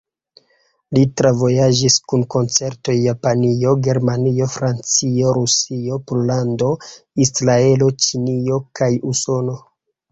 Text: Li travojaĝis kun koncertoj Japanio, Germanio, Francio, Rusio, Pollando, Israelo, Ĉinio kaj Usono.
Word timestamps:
Li 0.97 1.01
travojaĝis 1.21 1.97
kun 2.13 2.23
koncertoj 2.37 2.95
Japanio, 3.01 3.75
Germanio, 3.89 4.49
Francio, 4.57 5.37
Rusio, 5.39 6.01
Pollando, 6.09 6.75
Israelo, 7.29 7.95
Ĉinio 8.09 8.61
kaj 8.81 8.95
Usono. 9.15 9.61